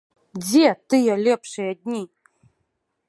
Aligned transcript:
Дзе 0.43 0.67
тыя 0.93 1.17
лепшыя 1.27 1.71
дні? 1.81 2.03